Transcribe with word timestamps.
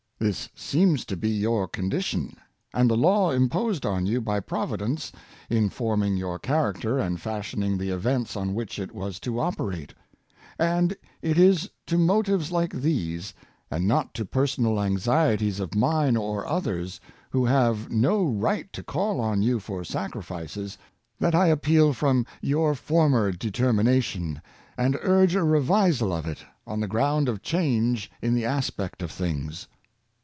This 0.21 0.49
seems 0.53 1.03
to 1.05 1.17
be 1.17 1.31
your 1.31 1.67
condition, 1.67 2.35
and 2.75 2.87
the 2.91 2.95
law 2.95 3.31
imposed 3.31 3.87
on 3.87 4.05
you 4.05 4.21
by 4.21 4.39
Provi 4.39 4.77
dence 4.77 5.11
in 5.49 5.67
forming 5.71 6.15
your 6.15 6.37
character 6.37 6.99
and 6.99 7.19
fashioning 7.19 7.75
the 7.79 7.89
events 7.89 8.35
on 8.35 8.53
which 8.53 8.77
it 8.77 8.93
was 8.93 9.19
to 9.21 9.39
operate; 9.39 9.95
and 10.59 10.95
it 11.23 11.39
is 11.39 11.71
to 11.87 11.97
motives 11.97 12.51
like 12.51 12.71
these, 12.71 13.33
and 13.71 13.87
not 13.87 14.13
to 14.13 14.23
personal 14.23 14.79
anxieties 14.79 15.59
of 15.59 15.73
mine 15.73 16.15
or 16.15 16.45
others, 16.45 16.99
who 17.31 17.45
have 17.45 17.89
no 17.89 18.23
right 18.23 18.71
to 18.73 18.83
call 18.83 19.19
on 19.19 19.41
you 19.41 19.59
for 19.59 19.83
sacrifices, 19.83 20.77
that 21.19 21.33
I 21.33 21.47
appeal 21.47 21.93
from 21.93 22.27
your 22.41 22.75
former 22.75 23.31
determination, 23.31 24.39
and 24.77 24.99
urge 25.01 25.33
a 25.33 25.41
revisal 25.43 26.13
of 26.13 26.27
it, 26.27 26.45
on 26.67 26.79
the 26.79 26.87
ground 26.87 27.27
of 27.27 27.41
change 27.41 28.11
in 28.21 28.35
the 28.35 28.45
aspect 28.45 29.01
of 29.01 29.09
things." 29.09 29.67